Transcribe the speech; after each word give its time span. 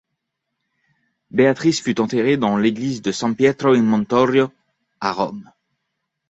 Beatrice 1.29 1.79
fut 1.79 2.01
enterrée 2.01 2.35
dans 2.35 2.57
l'église 2.57 3.03
de 3.03 3.11
San 3.11 3.35
Pietro 3.35 3.75
in 3.75 3.83
Montorio 3.83 4.51
à 4.99 5.11
Rome. 5.11 5.51